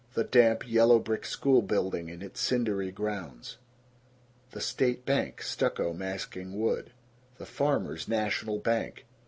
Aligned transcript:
The 0.15 0.23
damp, 0.23 0.67
yellow 0.67 0.97
brick 0.97 1.21
schoolbuilding 1.25 2.09
in 2.09 2.23
its 2.23 2.39
cindery 2.41 2.89
grounds. 2.91 3.57
The 4.49 4.59
State 4.59 5.05
Bank, 5.05 5.43
stucco 5.43 5.93
masking 5.93 6.59
wood. 6.59 6.91
The 7.37 7.45
Farmers' 7.45 8.07
National 8.07 8.57
Bank. 8.57 9.05